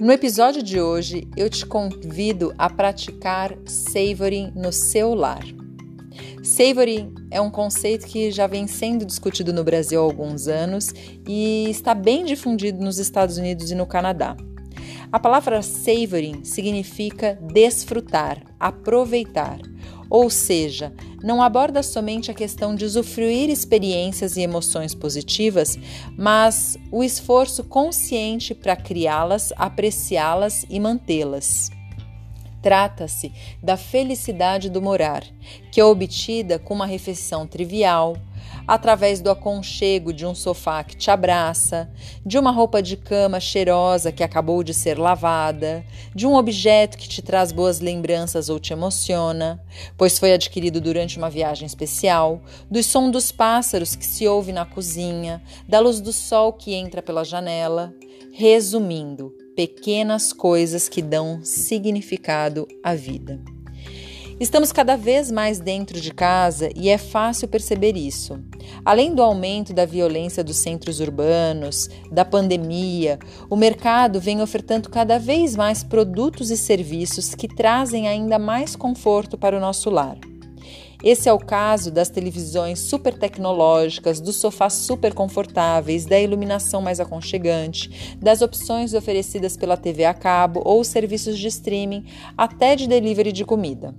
No 0.00 0.10
episódio 0.10 0.62
de 0.62 0.80
hoje, 0.80 1.28
eu 1.36 1.50
te 1.50 1.66
convido 1.66 2.54
a 2.56 2.70
praticar 2.70 3.54
savoring 3.66 4.50
no 4.56 4.72
seu 4.72 5.14
lar. 5.14 5.44
Savoring 6.42 7.14
é 7.30 7.40
um 7.40 7.50
conceito 7.50 8.06
que 8.06 8.30
já 8.30 8.46
vem 8.46 8.66
sendo 8.66 9.04
discutido 9.04 9.52
no 9.52 9.62
Brasil 9.62 10.00
há 10.00 10.02
alguns 10.02 10.48
anos 10.48 10.94
e 11.28 11.66
está 11.68 11.94
bem 11.94 12.24
difundido 12.24 12.82
nos 12.82 12.98
Estados 12.98 13.36
Unidos 13.36 13.70
e 13.70 13.74
no 13.74 13.86
Canadá. 13.86 14.34
A 15.12 15.20
palavra 15.20 15.60
savoring 15.60 16.42
significa 16.42 17.38
desfrutar, 17.52 18.42
aproveitar, 18.58 19.60
ou 20.12 20.28
seja, 20.28 20.92
não 21.22 21.40
aborda 21.40 21.82
somente 21.82 22.30
a 22.30 22.34
questão 22.34 22.74
de 22.74 22.84
usufruir 22.84 23.48
experiências 23.48 24.36
e 24.36 24.42
emoções 24.42 24.94
positivas, 24.94 25.78
mas 26.18 26.76
o 26.90 27.02
esforço 27.02 27.64
consciente 27.64 28.54
para 28.54 28.76
criá-las, 28.76 29.54
apreciá-las 29.56 30.66
e 30.68 30.78
mantê-las. 30.78 31.70
Trata-se 32.60 33.32
da 33.62 33.78
felicidade 33.78 34.68
do 34.68 34.82
morar, 34.82 35.24
que 35.72 35.80
é 35.80 35.84
obtida 35.84 36.58
com 36.58 36.74
uma 36.74 36.84
refeição 36.84 37.46
trivial, 37.46 38.14
através 38.66 39.20
do 39.20 39.30
aconchego 39.30 40.12
de 40.12 40.26
um 40.26 40.34
sofá 40.34 40.82
que 40.84 40.96
te 40.96 41.10
abraça, 41.10 41.90
de 42.24 42.38
uma 42.38 42.50
roupa 42.50 42.82
de 42.82 42.96
cama 42.96 43.40
cheirosa 43.40 44.12
que 44.12 44.22
acabou 44.22 44.62
de 44.62 44.72
ser 44.72 44.98
lavada, 44.98 45.84
de 46.14 46.26
um 46.26 46.34
objeto 46.34 46.96
que 46.96 47.08
te 47.08 47.22
traz 47.22 47.52
boas 47.52 47.80
lembranças 47.80 48.48
ou 48.48 48.58
te 48.58 48.72
emociona, 48.72 49.62
pois 49.96 50.18
foi 50.18 50.32
adquirido 50.32 50.80
durante 50.80 51.18
uma 51.18 51.30
viagem 51.30 51.66
especial, 51.66 52.40
do 52.70 52.82
som 52.82 53.10
dos 53.10 53.32
pássaros 53.32 53.96
que 53.96 54.06
se 54.06 54.26
ouve 54.26 54.52
na 54.52 54.64
cozinha, 54.64 55.42
da 55.68 55.80
luz 55.80 56.00
do 56.00 56.12
sol 56.12 56.52
que 56.52 56.74
entra 56.74 57.02
pela 57.02 57.24
janela. 57.24 57.92
Resumindo, 58.32 59.32
pequenas 59.54 60.32
coisas 60.32 60.88
que 60.88 61.02
dão 61.02 61.44
significado 61.44 62.66
à 62.82 62.94
vida. 62.94 63.38
Estamos 64.42 64.72
cada 64.72 64.96
vez 64.96 65.30
mais 65.30 65.60
dentro 65.60 66.00
de 66.00 66.12
casa 66.12 66.68
e 66.74 66.88
é 66.88 66.98
fácil 66.98 67.46
perceber 67.46 67.96
isso. 67.96 68.40
Além 68.84 69.14
do 69.14 69.22
aumento 69.22 69.72
da 69.72 69.86
violência 69.86 70.42
dos 70.42 70.56
centros 70.56 70.98
urbanos, 70.98 71.88
da 72.10 72.24
pandemia, 72.24 73.20
o 73.48 73.54
mercado 73.54 74.20
vem 74.20 74.42
ofertando 74.42 74.90
cada 74.90 75.16
vez 75.16 75.54
mais 75.54 75.84
produtos 75.84 76.50
e 76.50 76.56
serviços 76.56 77.36
que 77.36 77.46
trazem 77.46 78.08
ainda 78.08 78.36
mais 78.36 78.74
conforto 78.74 79.38
para 79.38 79.56
o 79.56 79.60
nosso 79.60 79.88
lar. 79.90 80.18
Esse 81.04 81.28
é 81.28 81.32
o 81.32 81.38
caso 81.38 81.92
das 81.92 82.10
televisões 82.10 82.80
super 82.80 83.16
tecnológicas, 83.16 84.20
dos 84.20 84.34
sofás 84.34 84.72
super 84.72 85.14
confortáveis, 85.14 86.04
da 86.04 86.18
iluminação 86.18 86.82
mais 86.82 86.98
aconchegante, 86.98 88.16
das 88.20 88.42
opções 88.42 88.92
oferecidas 88.92 89.56
pela 89.56 89.76
TV 89.76 90.04
a 90.04 90.12
cabo 90.12 90.62
ou 90.64 90.82
serviços 90.82 91.38
de 91.38 91.46
streaming, 91.46 92.06
até 92.36 92.74
de 92.74 92.88
delivery 92.88 93.30
de 93.30 93.44
comida. 93.44 93.94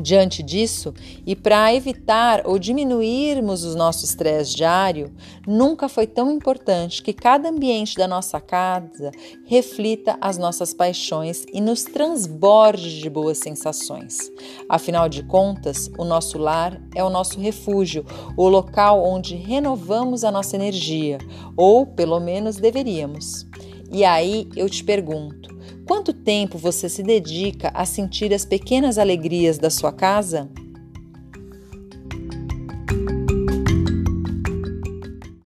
Diante 0.00 0.42
disso, 0.42 0.92
e 1.26 1.34
para 1.34 1.74
evitar 1.74 2.42
ou 2.44 2.58
diminuirmos 2.58 3.64
o 3.64 3.76
nosso 3.76 4.04
estresse 4.04 4.54
diário, 4.54 5.12
nunca 5.46 5.88
foi 5.88 6.06
tão 6.06 6.30
importante 6.30 7.02
que 7.02 7.12
cada 7.12 7.48
ambiente 7.48 7.96
da 7.96 8.06
nossa 8.06 8.40
casa 8.40 9.10
reflita 9.46 10.18
as 10.20 10.36
nossas 10.36 10.74
paixões 10.74 11.46
e 11.52 11.60
nos 11.60 11.84
transborde 11.84 13.00
de 13.00 13.08
boas 13.08 13.38
sensações. 13.38 14.30
Afinal 14.68 15.08
de 15.08 15.22
contas, 15.22 15.90
o 15.98 16.04
nosso 16.04 16.36
lar 16.38 16.80
é 16.94 17.02
o 17.02 17.10
nosso 17.10 17.40
refúgio, 17.40 18.04
o 18.36 18.48
local 18.48 19.02
onde 19.02 19.34
renovamos 19.34 20.24
a 20.24 20.30
nossa 20.30 20.56
energia, 20.56 21.18
ou 21.56 21.86
pelo 21.86 22.20
menos 22.20 22.56
deveríamos. 22.56 23.46
E 23.90 24.04
aí 24.04 24.48
eu 24.56 24.68
te 24.68 24.84
pergunto: 24.84 25.45
Quanto 25.86 26.12
tempo 26.12 26.58
você 26.58 26.88
se 26.88 27.00
dedica 27.00 27.70
a 27.72 27.84
sentir 27.84 28.34
as 28.34 28.44
pequenas 28.44 28.98
alegrias 28.98 29.56
da 29.56 29.70
sua 29.70 29.92
casa? 29.92 30.50